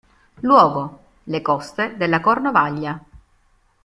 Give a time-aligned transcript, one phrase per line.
[0.39, 2.99] Luogo: le coste della Cornovaglia.